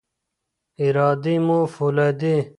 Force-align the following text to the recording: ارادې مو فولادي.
ارادې 0.83 1.35
مو 1.45 1.59
فولادي. 1.73 2.35